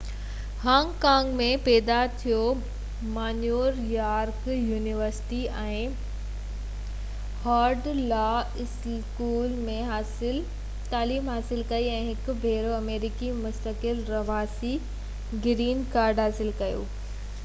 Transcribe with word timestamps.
Hong 0.61 0.93
Kong 1.01 1.33
۾ 1.39 1.47
پيدا 1.65 1.97
ٿيو 2.21 2.37
ما 3.17 3.25
New 3.41 3.59
York 3.89 4.47
University 4.69 5.41
۽ 5.65 5.75
Harvard 7.45 7.91
law 8.13 8.23
school 8.65 9.53
۾ 9.69 9.77
تعليم 10.97 11.31
حاصل 11.35 11.63
ڪئي 11.75 11.87
۽ 12.01 12.19
هڪ 12.19 12.37
ڀيرو 12.49 12.73
آمريڪي 12.81 13.33
مستقل 13.45 14.05
رهواسي 14.17 14.75
گرين 15.47 15.89
ڪارڊ 15.97 16.27
حاصل 16.27 16.53
ڪيو 16.65 16.85